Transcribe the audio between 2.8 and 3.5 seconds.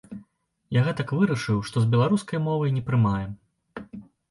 не прымаем.